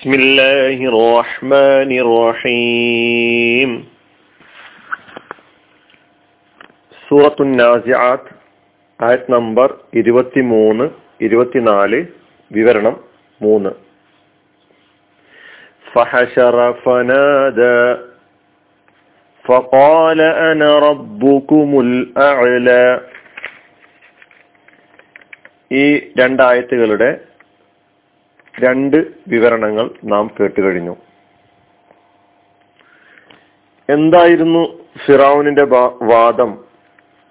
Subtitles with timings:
[0.00, 3.70] بسم الله الرحمن الرحيم
[7.06, 8.30] സൂറത്തു നാസിആത്ത്
[9.00, 9.68] ആയത് നമ്പർ
[10.00, 10.86] ഇരുപത്തിമൂന്ന്
[11.26, 11.98] ഇരുപത്തിനാല്
[12.50, 12.94] വിവരണം
[13.40, 13.72] മൂന്ന്
[15.86, 17.80] فحشر فنادى
[19.44, 22.84] فقال أنا ربكم الأعلى
[25.74, 25.84] ഈ
[26.20, 27.08] രണ്ടായത്തുകളുടെ
[28.59, 30.95] രണ്ട് വിവരണങ്ങൾ നാം കേട്ടുകഴിഞ്ഞു.
[33.89, 35.65] എന്തായിരുന്നു ഫിറാവുനിന്റെ
[36.03, 36.57] വാദം?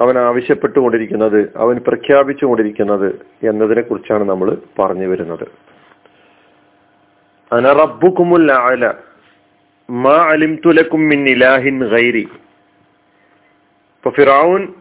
[0.00, 5.48] അവൻ ആവശ്യപ്പെട്ടുകൊണ്ടിരിക്കുന്നത് അവൻ പ്രഖ്യാപിച്ചുകൊണ്ടിരിക്കുന്നത് എന്നതിനെ കുറിച്ചാണ് നമ്മൾ പറഞ്ഞു വരുന്നത്.
[8.52, 8.92] അല
[9.90, 10.32] മാ
[11.88, 12.28] ഗൈരി.
[14.08, 14.74] ഫിറാവുൻ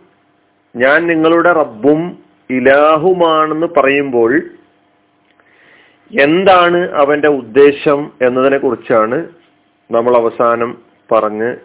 [0.75, 2.19] ഞാൻ നിങ്ങളുടെ റബ്ബും
[2.49, 4.41] ഇലാഹുമാണെന്ന് പറയുമ്പോൾ
[6.11, 9.29] എന്താണ് അവന്റെ ഉദ്ദേശം എന്നതിനെ കുറിച്ചാണ്
[9.91, 11.55] നമ്മൾ അവസാനം പറഞ്ഞ്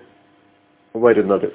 [0.97, 1.53] വരുന്നത്.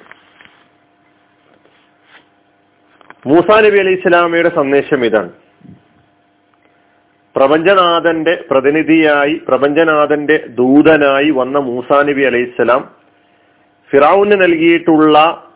[3.27, 5.29] മൂസാ നബി അലി ഇസ്ലാമിയുടെ സന്ദേശം ഇതാണ്.
[7.35, 12.95] പ്രപഞ്ചനാഥന്റെ പ്രതിനിധിയായി പ്രപഞ്ചനാഥന്റെ ദൂതനായി വന്ന മൂസാ നബി അലൈഹിസ്സലാം
[13.91, 15.47] ഫിറാവുന് നൽകിയിട്ടുള്ള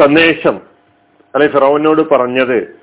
[0.00, 0.60] സന്ദേശം
[1.34, 2.78] അല്ലെ ഫിറാവുനോട് പറഞ്ഞത്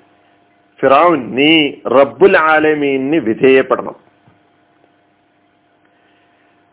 [0.82, 3.96] ഫിറാവുൻ നീ റബ്ബുൽ ആലമീന് വിധേയപ്പെടണം.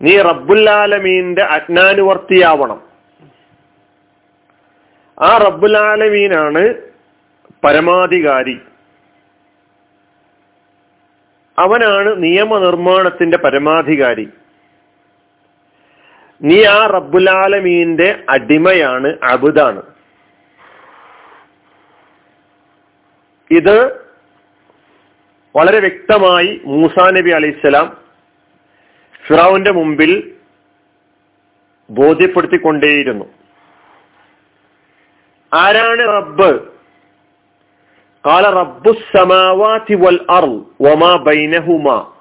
[0.02, 2.82] നീ റബ്ബുൽ ആലമീന്റെ അജ്ഞാനുവർത്തിയാവണം.
[5.20, 6.74] ആ റബ്ബുൽ ആലമീനാണ്
[7.64, 8.60] പരമാധികാരി.
[11.58, 14.28] അവനാണ് നിയമനിർമ്മാണത്തിന്റെ പരമാധികാരി.
[16.42, 19.91] നീ ആ റബ്ബുലാലമീന്റെ അടിമയാണ് അബുദാണ്.
[23.52, 24.06] ഇത്
[25.56, 27.96] വളരെ വ്യക്തമായി മൂസാ നബി അലൈഹിസ്സലാം
[29.26, 30.34] ഫിറാവുന്റെ മുമ്പിൽ
[31.90, 33.24] ബോധ്യപ്പെടുത്തിക്കൊണ്ടേയിരുന്നു.
[35.54, 36.66] ആരാണ് റബ്ബ്?
[38.26, 40.18] കാല റബ്ബു സമാവാതി വൽ
[41.16, 42.12] ബൈനഹുമാ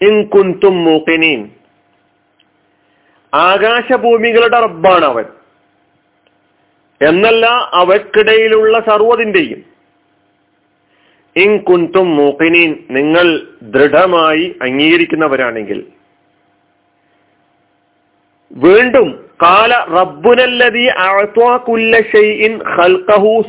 [0.00, 1.50] ഇൻ കുന്തും മൂക്കിനീൻ
[3.34, 5.24] ആകാശഭൂമികളുടെ റബ്ബാണ് അവൻ.
[7.08, 9.69] എന്നല്ല അവക്കിടയിലുള്ള സർവതിന്റെയും.
[11.36, 13.26] ഇൻ കുന്തും മൂക്കിനീൻ നിങ്ങൾ
[13.74, 15.80] ദൃഢമായി അംഗീകരിക്കുന്നവരാണെങ്കിൽ.
[18.50, 19.08] വീണ്ടും
[19.42, 20.84] കാല റബ്ബുനല്ലതി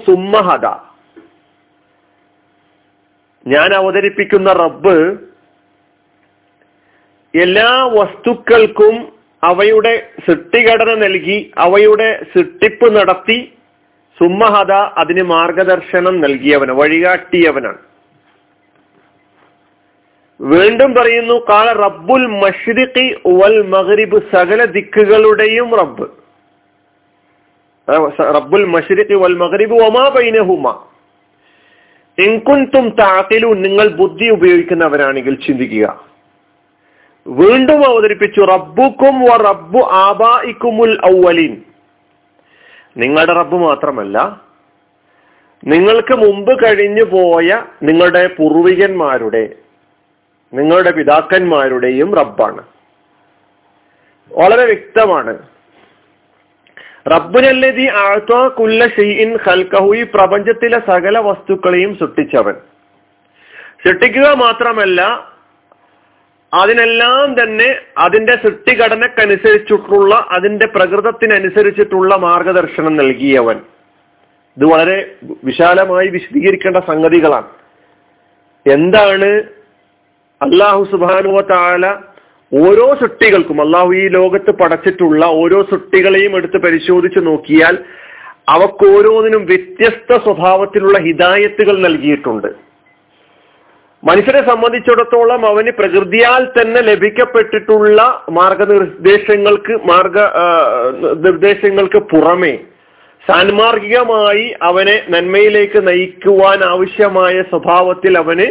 [0.06, 0.66] സുമ്മഹദ
[3.46, 4.96] ഞാൻ അവതരിപ്പിക്കുന്ന റബ്ബ്
[7.34, 8.96] എല്ലാ വസ്തുക്കൾക്കും
[9.44, 9.94] അവയുടെ
[10.26, 13.38] സൃഷ്ടിഘടന നൽകി അവയുടെ സൃഷ്ടിപ്പ് നടത്തി
[14.22, 17.78] സുമ്മഹദ അതിന് മാർഗദർശനം നൽകിയവന് വഴികാട്ടിയവനാണ്.
[20.42, 26.06] വീണ്ടും പറയുന്നു കാല റബ്ബുൽ മഷ്രിഖി വൽ മഗ്രിബ് സകല ദിക്കുകളുടെയും റബ്ബ്.
[28.22, 30.86] റബ്ബുൽ മഷ്രിഖി വൽ മഗ്രിബ് ഒമാ ബൈനഹുമ.
[32.20, 36.06] എങ്കുൻതും താക്കിലു നിങ്ങൾ ബുദ്ധി ഉപയോഗിക്കുന്നവരാണെങ്കിൽ ചിന്തിക്കുക.
[37.28, 41.62] വീണ്ടും അവതരിപ്പിച്ചു റബ്ബുക്കും വ റബ്ബു ആബായിക്കുമുൽ ഔവലീൻ
[42.98, 44.42] നിങ്ങളുടെ റബ്ബ് മാത്രമല്ല
[45.64, 49.56] നിങ്ങൾക്ക് മുമ്പ് കഴിഞ്ഞു പോയ നിങ്ങളുടെ പൂർവികന്മാരുടെ
[50.54, 52.64] നിങ്ങളുടെ പിതാക്കന്മാരുടെയും റബ്ബാണ്.
[54.34, 55.40] വളരെ വ്യക്തമാണ്.
[57.12, 62.54] റബ്ബുനല്ലതി ആഴ്ത്തോ കുല്ല ഷെയ്ൻ ഹൽക്കഹു ഈ പ്രപഞ്ചത്തിലെ സകല വസ്തുക്കളെയും സൃഷ്ടിച്ചവൻ.
[63.86, 65.31] സൃഷ്ടിക്കുക മാത്രമല്ല
[66.54, 73.56] അതിനെല്ലാം തന്നെ അതിന്റെ സൃഷ്ടിഘടനക്കനുസരിച്ചിട്ടുള്ള അതിന്റെ പ്രകൃതത്തിനനുസരിച്ചിട്ടുള്ള മാർഗദർശനം നൽകിയവൻ.
[74.58, 77.48] ഇത് വളരെ വിശാലമായി വിശദീകരിക്കേണ്ട സംഗതികളാണ്.
[78.72, 79.44] എന്താണ്
[80.42, 81.86] അള്ളാഹു സുബാനുവ താല
[82.54, 87.78] ഓരോ സൃഷ്ടികൾക്കും അള്ളാഹു ഈ ലോകത്ത് പടച്ചിട്ടുള്ള ഓരോ സൃഷ്ടികളെയും എടുത്ത് പരിശോധിച്ച് നോക്കിയാൽ
[88.50, 92.71] അവക്കോരോന്നിനും വ്യത്യസ്ത സ്വഭാവത്തിലുള്ള ഹിദായത്തുകൾ നൽകിയിട്ടുണ്ട്.
[94.04, 100.20] മനുഷ്യരെ സംബന്ധിച്ചിടത്തോളം അവന് പ്രകൃതിയാൽ തന്നെ ലഭിക്കപ്പെട്ടിട്ടുള്ള മാർഗനിർദ്ദേശങ്ങൾക്ക് മാർഗ
[101.28, 102.58] നിർദ്ദേശങ്ങൾക്ക് പുറമേ
[103.30, 108.48] സാൻമാർഗികമായി അവനെ നന്മയിലേക്ക് നയിക്കുവാൻ ആവശ്യമായ സ്വഭാവത്തിൽ അവന്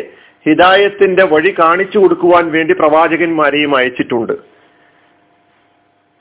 [0.49, 4.33] ഹിദായത്തിന്റെ വഴി കാണിച്ചു കൊടുക്കുവാൻ വേണ്ടി പ്രവാചകന്മാരെയും അയച്ചിട്ടുണ്ട്.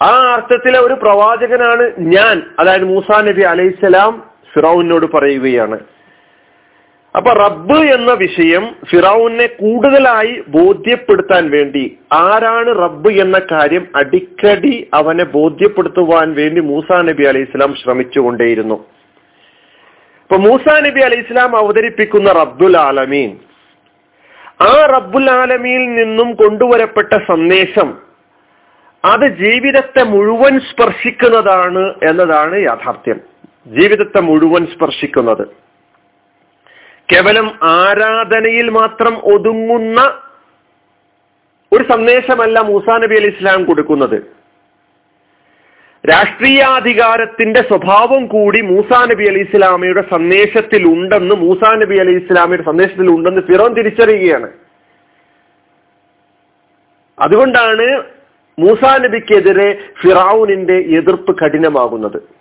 [0.01, 2.41] ആ അർത്ഥത്തിലെ ഒരു പ്രവാചകനാണ് ഞാൻ.
[2.59, 4.23] അതായത് മൂസാ നബി അലൈഹിസ്സലാം
[4.53, 5.79] ഫിറൌനോട് പറയുകയാണ്.
[7.15, 16.33] അപ്പൊ റബ്ബ് എന്ന വിഷയം ഫിറൌനെ കൂടുതലായി ബോധ്യപ്പെടുത്താൻ വേണ്ടി ആരാണ് റബ്ബ് എന്ന കാര്യം അടിക്കടി അവനെ ബോധ്യപ്പെടുത്തുവാൻ
[16.33, 18.75] വേണ്ടി മൂസ നബി അലൈഹി ഇസ്ലാം ശ്രമിച്ചുകൊണ്ടേയിരുന്നു.
[20.23, 23.37] ഇപ്പൊ മൂസാ നബി അലൈഹി ഇസ്ലാം അവതരിപ്പിക്കുന്ന റബ്ബുൽ ആലമീൻ
[24.67, 27.97] ആ റബ്ബുൽ ആലമിയിൽ നിന്നും കൊണ്ടുവരപ്പെട്ട സന്ദേശം
[29.05, 33.19] അത് ജീവിതത്തെ മുഴുവൻ സ്പർശിക്കുന്നതാണ് എന്നതാണ് യാഥാർത്ഥ്യം.
[33.67, 35.68] ജീവിതത്തെ മുഴുവൻ സ്പർശിക്കുന്നത്.
[37.11, 40.01] കേവലം ആരാധനയിൽ മാത്രം ഒതുങ്ങുന്ന
[41.73, 44.39] ഒരു സന്ദേശമല്ല മൂസാ നബി അലി ഇസ്ലാം കൊടുക്കുന്നത്.
[46.09, 53.41] രാഷ്ട്രീയാധികാരത്തിന്റെ സ്വഭാവം കൂടി മൂസാ നബി അലി ഇസ്ലാമയുടെ സന്ദേശത്തിൽ ഉണ്ടെന്ന് മൂസാ നബി അലി ഇസ്ലാമിയുടെ സന്ദേശത്തിൽ ഉണ്ടെന്ന്
[53.41, 54.49] ഫിറോൻ തിരിച്ചറിയുകയാണ്.
[57.19, 58.03] അതുകൊണ്ടാണ്
[58.59, 59.69] മൂസാ നബിക്കെതിരെ
[60.01, 62.38] ഫിറാവുനിന്റെ എതിർപ്പ് കഠിനമാകുന്നത്.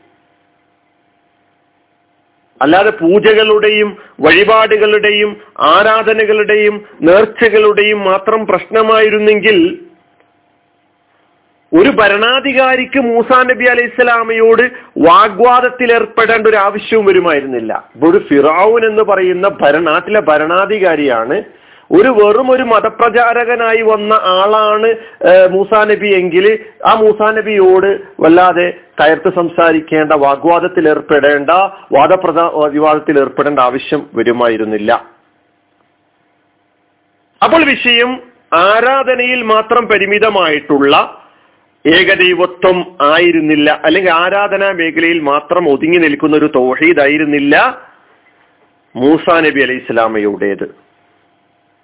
[2.61, 3.91] അല്ലാതെ പൂജകളുടെയും
[4.21, 5.31] വഴിപാടുകളുടെയും
[5.75, 9.59] ആരാധനകളുടെയും നേർച്ചകളുടെയും മാത്രം പ്രശ്നമായിരുന്നെങ്കിൽ
[11.73, 14.63] ഒരു ഭരണാധികാരിക്ക് മൂസാ നബി അലൈഹി സ്വലാമയോട്
[14.99, 17.73] വാഗ്വാദത്തിൽ ഏർപ്പെടേണ്ട ഒരു ആവശ്യവും വരുമായിരുന്നില്ല.
[17.95, 21.39] ഇപ്പൊ ഒരു ഫിറാവുൻ എന്ന് പറയുന്ന ഭരണാട്ടിലെ ഭരണാധികാരിയാണ്
[21.91, 24.89] ഒരു വെറും ഒരു മതപ്രചാരകനായി വന്ന ആളാണ്
[25.49, 26.47] മൂസാ നബി എങ്കിൽ
[26.87, 27.91] ആ മൂസാ നബിയോട്
[28.21, 28.69] വല്ലാതെ
[29.01, 31.51] കയർത്ത് സംസാരിക്കേണ്ട വാഗ്വാദത്തിൽ ഏർപ്പെടേണ്ട
[31.93, 32.41] വാദപ്രദ
[32.71, 35.05] വിവാദത്തിൽ ഏർപ്പെടേണ്ട ആവശ്യം വരുമായിരുന്നില്ല.
[37.45, 38.23] അപ്പോൾ വിഷയം
[38.55, 41.25] ആരാധനയിൽ മാത്രം പരിമിതമായിട്ടുള്ള
[41.87, 43.81] ഏകദൈവത്വം ആയിരുന്നില്ല.
[43.85, 47.81] അല്ലെങ്കിൽ ആരാധനാ മേഖലയിൽ മാത്രം ഒതുങ്ങി നിൽക്കുന്ന ഒരു തോഹീദ് ആയിരുന്നില്ല
[48.97, 50.88] മൂസാ നബി അലൈഹി ഇസ്ലാമയുടേത്.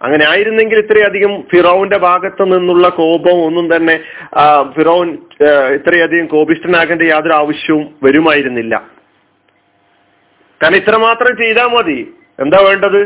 [0.05, 3.97] അങ്ങനെ ആയിരുന്നെങ്കിൽ ഇത്രയധികം ഫിറോവിന്റെ ഭാഗത്ത് നിന്നുള്ള കോപം ഒന്നും തന്നെ
[4.77, 5.09] ഫിറോൻ
[5.77, 8.75] ഇത്രയധികം കോപിഷ്ടനാകേണ്ട യാതൊരു ആവശ്യവും വരുമായിരുന്നില്ല.
[10.61, 11.99] കാരണം ഇത്രമാത്രം ചെയ്താൽ മതി.
[12.41, 13.01] എന്താ വേണ്ടത്?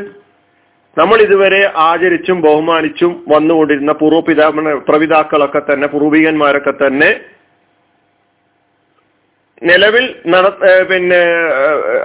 [0.96, 4.46] നമ്മൾ ഇതുവരെ ആചരിച്ചും ബഹുമാനിച്ചും വന്നുകൊണ്ടിരുന്ന പൂർവപിതാ
[4.88, 7.10] പ്രവിതാക്കളൊക്കെ തന്നെ പൂർവികന്മാരൊക്കെ തന്നെ
[9.62, 10.48] നിലവിൽ നട
[10.82, 11.20] പിന്നെ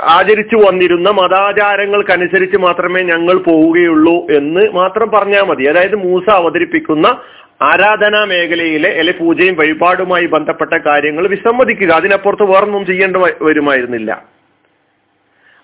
[0.04, 5.64] ആചരിച്ചു വന്നിരുന്ന മതാചാരങ്ങൾക്കനുസരിച്ച് മാത്രമേ ഞങ്ങൾ പോവുകയുള്ളൂ എന്ന് മാത്രം പറഞ്ഞാൽ മതി.
[5.64, 7.08] അതായത് മൂസ അവതരിപ്പിക്കുന്ന
[7.62, 11.92] ആരാധനാ മേഖലയിലെ അല്ലെ പൂജയും വഴിപാടുമായി ബന്ധപ്പെട്ട കാര്യങ്ങൾ വിസമ്മതിക്കുക.
[11.92, 14.26] അതിനപ്പുറത്ത് വേറൊന്നും ചെയ്യേണ്ട വരുമായിരുന്നില്ല.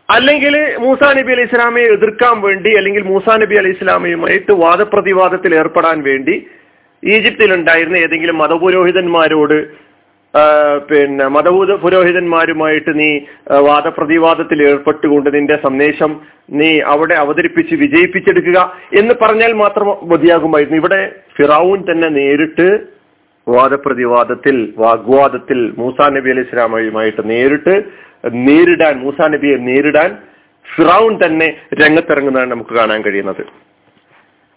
[0.09, 6.47] അല്ലെങ്കിൽ മൂസാ നബി അലൈഹി ഇസ്ലാമയെ എതിർക്കാൻ വേണ്ടി അല്ലെങ്കിൽ മൂസാ നബി അലൈഹി ഇസ്ലാമയുമായിട്ട് വാദപ്രതിവാദത്തിൽ ഏർപ്പെടാൻ വേണ്ടി
[7.03, 9.88] ഈജിപ്തിലുണ്ടായിരുന്ന ഏതെങ്കിലും മതപുരോഹിതന്മാരോട്
[10.89, 13.09] പിന്നെ മതഭൂത പുരോഹിതന്മാരുമായിട്ട് നീ
[13.67, 16.11] വാദപ്രതിവാദത്തിൽ ഏർപ്പെട്ടുകൊണ്ട് നിന്റെ സന്ദേശം
[16.59, 18.59] നീ അവിടെ അവതരിപ്പിച്ച് വിജയിപ്പിച്ചെടുക്കുക
[18.99, 20.77] എന്ന് പറഞ്ഞാൽ മാത്രം മതിയാകുമായിരുന്നു.
[20.77, 21.01] ഇവിടെ
[21.37, 22.67] ഫിറാവൂൻ തന്നെ നേരിട്ട്
[23.47, 27.75] വാദപ്രതിവാദത്തിൽ വാഗ്വാദത്തിൽ മൂസാ നബി അലി ഇസ്ലാമയുമായിട്ട് നേരിട്ട്
[28.47, 30.17] നേരിടാൻ മൂസാ നബിയെ നേരിടാൻ
[30.65, 33.41] ഫിറൌൻ തന്നെ രംഗത്തിറങ്ങുന്നതാണ് നമുക്ക് കാണാൻ കഴിയുന്നത്.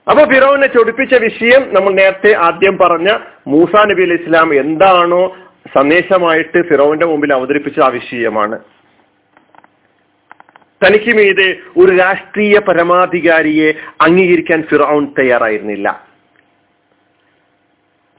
[0.06, 3.10] അപ്പൊ ഫിറൌനെ ചൊടിപ്പിച്ച വിഷയം നമ്മൾ നേരത്തെ ആദ്യം പറഞ്ഞ
[3.46, 5.22] മൂസാ നബി അലി ഇസ്ലാം എന്താണോ
[5.76, 8.58] സന്ദേശമായിട്ട് ഫിറോവിന്റെ മുമ്പിൽ അവതരിപ്പിച്ച ആ വിഷയമാണ്
[10.84, 16.12] തനിക്ക് മീതെ ഒരു രാഷ്ട്രീയ പരമാധികാരിയെ അംഗീകരിക്കാൻ ഫിറോൺ തയ്യാറായിരുന്നില്ല.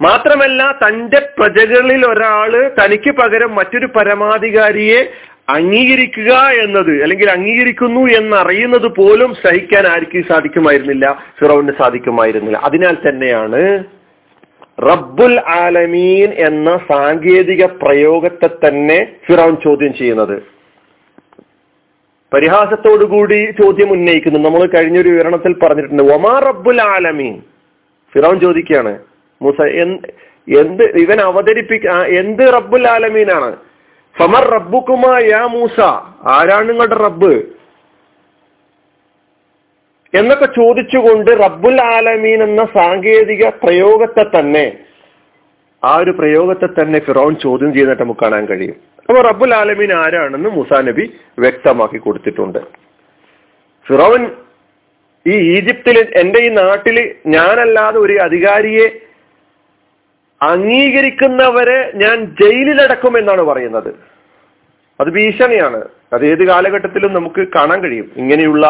[0.02, 5.14] മാത്രമല്ല തന്റെ പ്രജകളിൽ ഒരാൾ തനിക്ക് പകരം മറ്റൊരു പരമാധികാരിയെ
[5.50, 12.58] അംഗീകരിക്കുക എന്നത് അല്ലെങ്കിൽ അംഗീകരിക്കുന്നു എന്നറിയുന്നത് പോലും സഹിക്കാൻ ആർക്കും സാധിക്കുമായിരുന്നില്ല ഫിറോവിന് സാധിക്കുമായിരുന്നില്ല.
[12.58, 13.84] അതിനാൽ തന്നെയാണ്
[14.80, 18.98] റബ്ബുൽ ആലമീൻ എന്ന സാങ്കേതിക പ്രയോഗത്തെ തന്നെ
[19.28, 20.36] ഫിറോൻ ചോദ്യം ചെയ്യുന്നത്.
[22.34, 24.40] പരിഹാസത്തോടുകൂടി ചോദ്യം ഉന്നയിക്കുന്നു.
[24.40, 27.36] നമ്മൾ കഴിഞ്ഞൊരു വിവരണത്തിൽ പറഞ്ഞിട്ടുണ്ട് ഒമാ റബ്ബുൽ ആലമീൻ?
[28.14, 28.94] ഫിറോൻ ചോദിക്കുകയാണ്
[29.42, 29.62] മൂസ
[30.62, 31.86] എന്ത് ഇവൻ അവതരിപ്പിക്ക
[32.20, 33.52] എന്ത് റബ്ബുൽ ആലമീനാണ്?
[34.18, 35.80] ഫമർ റബ്ബുക്കുമാ യാ മൂസ?
[36.38, 37.34] ആരാണ് നിങ്ങളുടെ റബ്ബ്?
[40.20, 44.66] എന്നൊക്കെ ചോദിച്ചുകൊണ്ട് റബ്ബുൽ ആലമീൻ എന്ന സാങ്കേതിക പ്രയോഗത്തെ തന്നെ
[45.84, 48.76] ആ ഒരു പ്രയോഗത്തെ തന്നെ ഫിറോൻ ചോദ്യം ചെയ്യുന്നതായിട്ട് നമുക്ക് കാണാൻ കഴിയും.
[49.10, 51.06] അപ്പൊ റബ്ബുൽ ആലമീൻ ആരാണെന്ന് മുസാ നബി
[51.44, 52.60] വ്യക്തമാക്കി കൊടുത്തിട്ടുണ്ട്.
[53.88, 54.22] ഫിറോൻ
[55.26, 56.98] ഈ ഈജിപ്തിൽ എന്റെ ഈ നാട്ടിൽ
[57.36, 58.88] ഞാനല്ലാതെ ഒരു അധികാരിയെ
[60.42, 63.92] അംഗീകരിക്കുന്നവരെ ഞാൻ ജയിലിലടക്കും എന്നാണ് പറയുന്നത്.
[65.00, 65.82] അത് ഭീഷണിയാണ്.
[66.14, 68.08] അത് ഏത് കാലഘട്ടത്തിലും നമുക്ക് കാണാൻ കഴിയും.
[68.18, 68.66] ഇങ്ങനെയുള്ള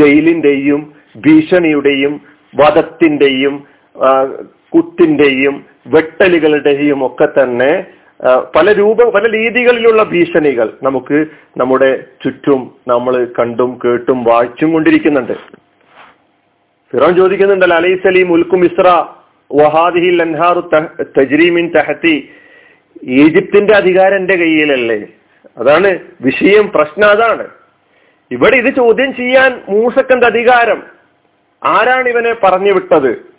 [0.00, 0.80] ജയിലിന്റെയും
[1.16, 2.14] ഭീഷണിയുടെയും
[2.54, 3.54] വധത്തിന്റെയും
[4.74, 5.54] കുത്തിന്റെയും
[5.86, 7.72] വെട്ടലുകളുടെയും ഒക്കെ തന്നെ
[8.56, 11.18] പല രൂപ പല രീതികളിലുള്ള ഭീഷണികൾ നമുക്ക്
[11.56, 11.88] നമ്മുടെ
[12.24, 15.32] ചുറ്റും നമ്മൾ കണ്ടും കേട്ടും വായിച്ചും കൊണ്ടിരിക്കുന്നുണ്ട്.
[16.92, 18.88] ഫിറോൻ ചോദിക്കുന്നുണ്ടല്ലോ അലൈസലീം ഉൽക്കും ഇസ്ര
[19.50, 20.62] വഹാദിഹിൽ അൻഹാറു
[21.18, 22.14] തജ്രീമിൻ തഹത്തി
[23.22, 25.00] ഈജിപ്തിന്റെ അധികാരം എന്റെ കയ്യിലല്ലേ?
[25.58, 27.48] അതാണ് വിഷയം പ്രശ്നം അതാണ്.
[28.30, 30.82] ഇവിടെ ഇത് ചോദ്യം ചെയ്യാൻ മൂസക്കന്റെ അധികാരം.
[31.64, 33.32] ആരാണ് ഇവനെ പറഞ്ഞു വിട്ടത്?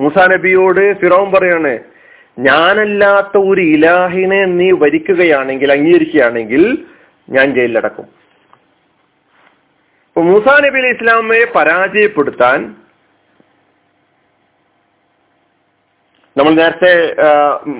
[0.00, 1.78] മൂസാ നബിയോട് ഫിറോൻ പറയാണ്
[2.38, 6.84] ഞാനല്ലാത്ത ഒരു ഇലാഹിനെ നീ വരിക്കുകയാണെങ്കിൽ അംഗീകരിക്കുകയാണെങ്കിൽ
[7.30, 8.06] ഞാൻ ജയിലിലടക്കും.
[10.16, 12.76] മൂസാ നബി അലൈഹി ഇസ്ലാമയെ പരാജയപ്പെടുത്താൻ
[16.38, 16.90] നമ്മൾ നേരത്തെ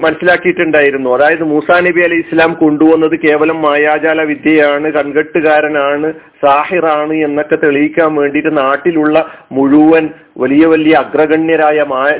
[0.04, 1.08] മനസ്സിലാക്കിയിട്ടുണ്ടായിരുന്നു.
[1.16, 6.08] അതായത് മൂസാ നബി അലി ഇസ്ലാം കൊണ്ടുവന്നത് കേവലം മായാജാല വിദ്യയാണ് കൺകെട്ടുകാരനാണ്
[6.44, 9.16] സാഹിറാണ് എന്നൊക്കെ തെളിയിക്കാൻ വേണ്ടിയിട്ട് നാട്ടിലുള്ള
[9.58, 10.06] മുഴുവൻ
[10.42, 11.78] വലിയ വലിയ അഗ്രഗണ്യരായ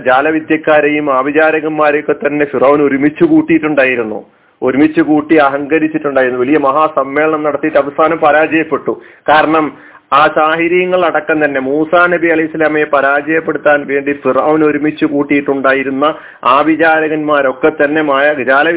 [0.08, 4.20] ജാലവിദ്യക്കാരെയും ആവിചാരകന്മാരെയൊക്കെ തന്നെ ഫിറോൻ ഒരുമിച്ച് കൂട്ടിയിട്ടുണ്ടായിരുന്നു.
[4.62, 6.40] ഒരുമിച്ച് കൂട്ടി അഹങ്കരിച്ചിട്ടുണ്ടായിരുന്നു.
[6.44, 8.92] വലിയ മഹാസമ്മേളനം നടത്തിയിട്ട് അവസാനം പരാജയപ്പെട്ടു.
[9.30, 9.66] കാരണം
[10.12, 11.60] ആ സാഹിര്യങ്ങൾ അടക്കം തന്നെ.
[11.60, 16.06] മൂസാ നബി അലൈഹി സ്വലാമയെ പരാജയപ്പെടുത്താൻ വേണ്ടി ഫിറൌൻ ഒരുമിച്ച് കൂട്ടിയിട്ടുണ്ടായിരുന്ന
[16.44, 18.26] ആ വിചാരകന്മാരൊക്കെ തന്നെ മായ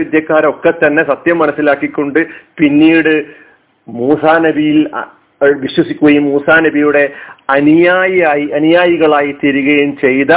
[0.02, 2.20] വിദ്യക്കാരൊക്കെ തന്നെ സത്യം മനസ്സിലാക്കിക്കൊണ്ട്
[2.58, 3.14] പിന്നീട്
[3.88, 4.80] മൂസാ നബിയിൽ
[5.60, 7.04] വിശ്വസിക്കുകയും മൂസാ നബിയുടെ
[7.50, 10.34] അനുയായിയായി അനുയായികളായി തീരുകയും ചെയ്ത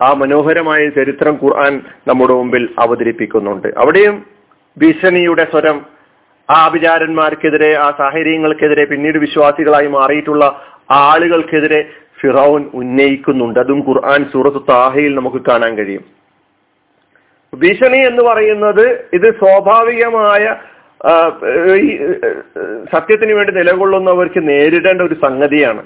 [0.00, 1.74] ആ മനോഹരമായ ചരിത്രം ഖുർആൻ
[2.08, 3.68] നമ്മുടെ മുമ്പിൽ അവതരിപ്പിക്കുന്നുണ്ട്.
[3.76, 4.16] അവിടെയും
[4.76, 5.78] ഭീഷണിയുടെ സ്വരം
[6.50, 10.44] ആ അഭിചാരന്മാർക്കെതിരെ ആ സാഹചര്യങ്ങൾക്കെതിരെ പിന്നീട് വിശ്വാസികളായി മാറിയിട്ടുള്ള
[10.90, 11.80] ആളുകൾക്കെതിരെ
[12.20, 13.58] ഫിറൌൻ ഉന്നയിക്കുന്നുണ്ട്.
[13.60, 16.04] അതും ഖുർആൻ സൂറത്ത് താഹയിൽ നമുക്ക് കാണാൻ കഴിയും.
[17.52, 20.44] ഭീഷണി എന്ന് പറയുന്നത് ഇത് സ്വാഭാവികമായ
[21.76, 21.88] ഈ
[22.94, 25.82] സത്യത്തിന് വേണ്ടി നിലകൊള്ളുന്നവർക്ക് നേരിടേണ്ട ഒരു സംഗതിയാണ്.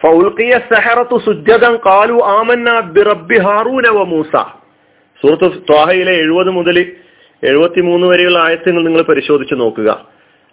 [0.00, 4.32] ഫൗൽക്കിയ സഹറത്തു സുജദം കാലു ആമന്ന ബിറബി ഹാറൂനവ മൂസ.
[5.20, 6.76] സൂറത്ത് ത്വാഹയിലെ എഴുപത് മുതൽ
[7.44, 10.08] എഴുപത്തിമൂന്ന് വരെയുള്ള ആയത്തുകൾ നിങ്ങൾ പരിശോധിച്ച് നോക്കുക.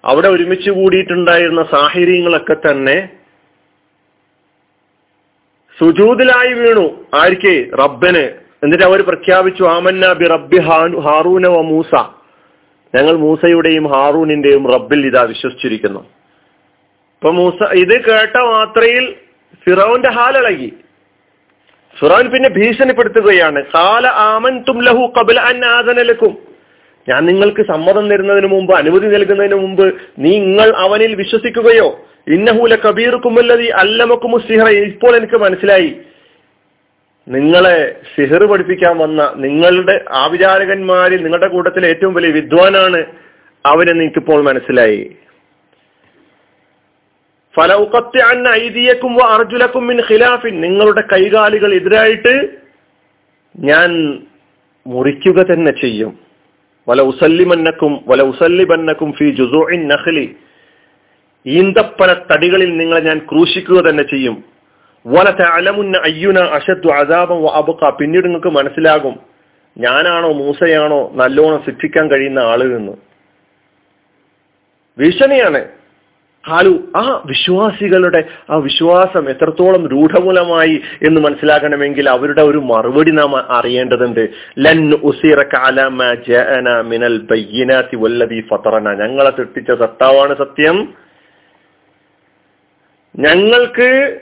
[0.06, 3.10] അവിടെ ഒരുമിച്ച് കൂടിയിട്ടുണ്ടായിരുന്ന സാഹചര്യങ്ങളൊക്കെ തന്നെ
[5.79, 7.06] സുജൂതിലായി വീണു.
[7.15, 8.24] ആർക്ക് റബ്ബന്.
[8.63, 10.58] എന്നിട്ട് അവർ പ്രഖ്യാപിച്ചു ആമന്ന ബി റബ്ബി
[11.00, 11.96] ഹാറൂന വ മൂസ.
[12.96, 16.00] ഞങ്ങൾ മൂസയുടെയും ഹാറൂനിന്റെയും റബ്ബിൽ ഇതാ വിശ്വസിച്ചിരിക്കുന്നു.
[16.00, 19.15] ഇപ്പൊ മൂസ ഇത് കേട്ട മാത്രയിൽ
[19.65, 20.74] ഫിറോന്റെ ഹാലിളകി
[22.00, 23.63] ഫിറോൻ പിന്നെ ഭീഷണിപ്പെടുത്തുകയാണ്.
[23.63, 26.47] കാല ആമൻ തും ലഹു കബിൽ അൻ ആദനലക്കും
[27.10, 29.86] ഞാൻ നിങ്ങൾക്ക് സമ്മതം തരുന്നതിന് മുമ്പ് അനുമതി നൽകുന്നതിന് മുമ്പ്
[30.20, 31.88] നിങ്ങൾ അവനിൽ വിശ്വസിക്കുകയോ
[32.28, 35.92] ഇന്നഹൂല കബീർ കുമ്മല്ലതി അല്ലമക്കുമു സിഹറ ഇപ്പോൾ എനിക്ക് മനസ്സിലായി.
[37.28, 37.78] നിങ്ങളെ
[38.16, 43.00] സിഹർ പഠിപ്പിക്കാൻ വന്ന നിങ്ങളുടെ ആവിചാരകന്മാരിൽ നിങ്ങളുടെ കൂട്ടത്തിലെ ഏറ്റവും വലിയ വിദ്വാനാണ്
[43.66, 45.02] അവനെ നിങ്ങൾക്കിപ്പോൾ മനസ്സിലായി.
[47.56, 52.34] ഫലൗക്കത്തെ അന്ന ഐതിയക്കും അർജുലക്കും മിൻ ഖിലാഫിൻ നിങ്ങളുടെ കൈകാലുകൾ എതിരായിട്ട്
[53.56, 53.90] ഞാൻ
[54.86, 56.14] മുറിക്കുക തന്നെ ചെയ്യും.
[56.89, 60.36] വല ഉസല്ലിമന്നക്കും വല ഉസല്ലിബന്നക്കും ഫി ജുസൂഇൻ നഖ്ലി.
[61.46, 64.44] ഈന്തപ്പന തടികളിൽ നിങ്ങളെ ഞാൻ ക്രൂശിക്കുക തന്നെ ചെയ്യും.
[65.06, 69.15] വല തഅലമുന്ന അയ്യുന അഷദ്ദു അതാപം അബുക്ക പിന്നീട് നിങ്ങൾക്ക് മനസ്സിലാകും
[69.77, 72.94] ഞാനാണോ മൂസയാണോ നല്ലോണം ശിക്ഷിക്കാൻ കഴിയുന്ന ആൾ എന്ന്
[74.98, 75.62] ഭീഷണിയാണ്.
[76.50, 84.30] ഹാലു ആ വിശ്വാസികളുടെ ആ വിശ്വാസം എത്രത്തോളം രൂഢമൂലമായി എന്ന് മനസ്സിലാക്കണമെങ്കിൽ അവരുടെ ഒരു മറുപടി നാം അറിയേണ്ടതുണ്ട്.
[84.60, 84.92] ലൻ
[86.82, 87.18] മിനൽ
[88.42, 88.94] ഫതറന.
[88.94, 90.94] ഞങ്ങളെ തെട്ടിച്ച സത്താവാണ് സത്യം.
[93.20, 94.20] ഞങ്ങൾക്ക്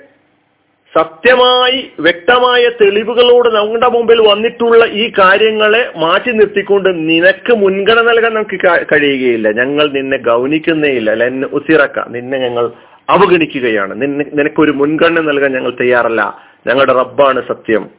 [0.97, 9.51] സത്യമായി വ്യക്തമായ തെളിവുകളോട് നമ്മുടെ മുമ്പിൽ വന്നിട്ടുള്ള ഈ കാര്യങ്ങളെ മാറ്റി നിർത്തിക്കൊണ്ട് നിനക്ക് മുൻഗണന നൽകാൻ നമുക്ക് കഴിയുകയില്ല.
[9.51, 11.11] ഞങ്ങൾ നിന്നെ ഗൗനിക്കുന്നേയില്ല.
[11.11, 12.07] അല്ല എന്നെ ഉസിറക്ക.
[12.07, 12.71] നിന്നെ ഞങ്ങൾ
[13.09, 14.01] അവഗണിക്കുകയാണ്.
[14.01, 16.39] നിന്നെ നിനക്കൊരു മുൻഗണന നൽകാൻ ഞങ്ങൾ തയ്യാറല്ല.
[16.67, 17.89] ഞങ്ങളുടെ റബ്ബാണ് സത്യം.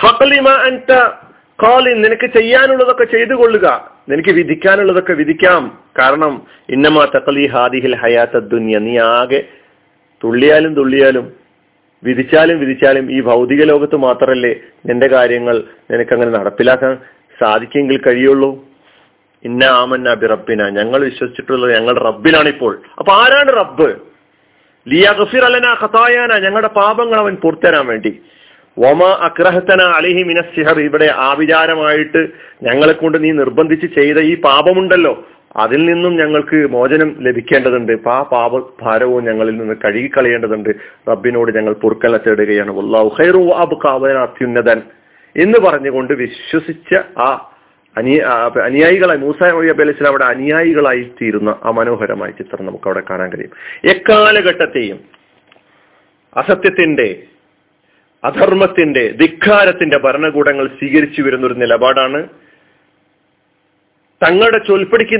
[0.00, 0.92] ഫക്കലിമ അൻത
[1.56, 5.78] കോളിൻ നിനക്ക് ചെയ്യാനുള്ളതൊക്കെ ചെയ്തു കൊള്ളുക നിനക്ക് വിധിക്കാനുള്ളതൊക്കെ വിധിക്കാം.
[5.98, 8.78] കാരണം ഇന്നമാ തക്കലി ഹാദിഹിൽ ഹയാത്ത ദുന്യ.
[8.78, 9.44] നീ ആകെ
[10.24, 11.43] തുള്ളിയാലും തുള്ളിയാലും
[12.04, 14.52] വിധിച്ചാലും വിധിച്ചാലും ഈ ഭൗതിക ലോകത്ത് മാത്രമല്ലേ
[14.86, 15.56] നിന്റെ കാര്യങ്ങൾ
[15.90, 16.94] നിനക്കങ്ങനെ നടപ്പിലാക്കാൻ
[17.40, 18.50] സാധിക്കെങ്കിൽ കഴിയുള്ളൂ?
[19.44, 23.88] ഇന്ന ആമന്ന ബിറബിന ഞങ്ങൾ വിശ്വസിച്ചിട്ടുള്ളത് ഞങ്ങൾ റബ്ബിലാണ് ഇപ്പോൾ അപ്പൊ ആരാണ് റബ്ബ്?
[24.88, 26.32] ലിയ ഗഫിർ അലന ഖതായാന.
[26.38, 28.12] ഞങ്ങളുടെ പാപങ്ങൾ അവൻ പൂർത്തരാൻ വേണ്ടി.
[28.78, 32.28] ഒമ അക്രഹത്തന അലിഹി മിനസ് ഇവിടെ ആവിചാരമായിട്ട്
[32.62, 35.12] ഞങ്ങളെ കൊണ്ട് നീ നിർബന്ധിച്ച് ചെയ്ത ഈ പാപമുണ്ടല്ലോ.
[35.56, 37.92] അതിൽ നിന്നും ഞങ്ങൾക്ക് മോചനം ലഭിക്കേണ്ടതുണ്ട്.
[38.08, 40.70] ആ പാപ ഭാരവും ഞങ്ങളിൽ നിന്ന് കഴുകിക്കളയേണ്ടതുണ്ട്.
[41.08, 42.70] റബ്ബിനോട് ഞങ്ങൾ പൊറുക്കല തേടുകയാണ്.
[44.18, 44.82] അത്യുന്നതൻ
[45.36, 47.50] എന്ന് പറഞ്ഞുകൊണ്ട് വിശ്വസിച്ച ആ
[47.96, 48.20] അനിയ
[48.64, 53.50] അനുയായികളായി മൂസ അബി അലൈഹി അവിടെ അനുയായികളായി തീരുന്ന ആ മനോഹരമായ ചിത്രം നമുക്ക് അവിടെ കാണാൻ കഴിയും.
[53.90, 55.00] എക്കാലഘട്ടത്തെയും
[56.36, 57.22] അസത്യത്തിന്റെ
[58.24, 62.28] അധർമ്മത്തിന്റെ ധിക്കാരത്തിന്റെ ഭരണകൂടങ്ങൾ സ്വീകരിച്ചു വരുന്ന ഒരു നിലപാടാണ്
[64.20, 65.18] തങ്ങളുടെ ചൊൽപ്പടിക്ക്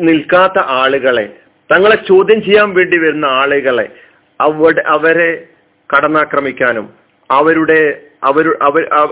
[0.00, 1.26] നിൽക്കാത്ത ആളുകളെ
[1.70, 3.86] തങ്ങളെ ചോദ്യം ചെയ്യാൻ വേണ്ടി വരുന്ന ആളുകളെ
[4.40, 5.30] അവിടെ അവരെ
[5.90, 6.86] കടന്നാക്രമിക്കാനും
[7.30, 7.80] അവരുടെ
[8.22, 8.46] അവർ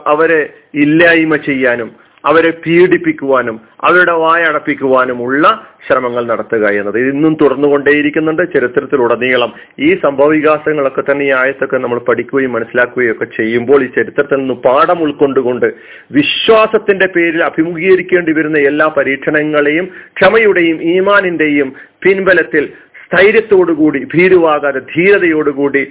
[0.07, 0.41] അവരെ
[0.75, 1.91] ഇല്ലായ്മ ചെയ്യാനും
[2.25, 5.45] അവരെ പീഡിപ്പിക്കുവാനും അവരുടെ വായ അടപ്പിക്കുവാനുമുള്ള
[5.87, 8.43] ശ്രമങ്ങൾ നടത്തുക എന്നത് ഇന്നും തുടർന്നുകൊണ്ടേയിരിക്കുന്നുണ്ട്.
[8.55, 14.55] ചരിത്രത്തിലുടനീളം ഈ സംഭവ വികാസങ്ങളൊക്കെ തന്നെ ഈ ആയത്തൊക്കെ നമ്മൾ പഠിക്കുകയും മനസ്സിലാക്കുകയും ഒക്കെ ചെയ്യുമ്പോൾ ഈ ചരിത്രത്തിൽ നിന്ന്
[14.69, 15.69] പാഠം ഉൾക്കൊണ്ടുകൊണ്ട്
[16.11, 19.89] വിശ്വാസത്തിന്റെ പേരിൽ അഭിമുഖീകരിക്കേണ്ടി വരുന്ന എല്ലാ പരീക്ഷണങ്ങളെയും
[20.19, 21.71] ക്ഷമയുടെയും ഈമാനിന്റെയും
[22.03, 22.65] പിൻബലത്തിൽ
[23.07, 25.83] സ്ഥൈര്യത്തോടുകൂടി ഭീരുവാകാതെ ധീരതയോടുകൂടി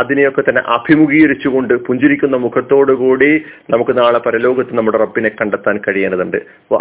[0.00, 3.30] അതിനെയൊക്കെ തന്നെ അഭിമുഖീകരിച്ചുകൊണ്ട് പുഞ്ചിരിക്കുന്ന മുഖത്തോടുകൂടി
[3.70, 6.38] നമുക്ക് നാളെ പരലോകത്ത് നമ്മുടെ റബ്ബിനെ കണ്ടെത്താൻ കഴിയേണ്ടതുണ്ട്.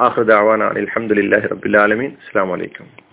[0.08, 3.11] അഹൃദാവാനാണ് അലഹമുല്ലാഹി റബ്ബുലാലമീൻ അസ്സാം വലൈക്കും